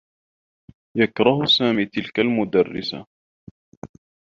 يكره 0.97 1.45
سامي 1.45 1.85
تلك 1.85 2.19
المدرّسة. 2.19 3.05